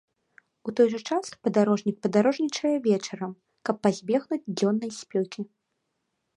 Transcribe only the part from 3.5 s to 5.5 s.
каб пазбегнуць дзённай спёкі.